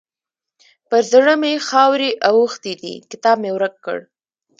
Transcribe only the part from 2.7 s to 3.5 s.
دي؛ کتاب